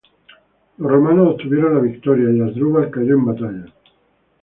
[0.79, 3.65] Los romanos obtuvieron la victoria y Asdrúbal cayó en batalla.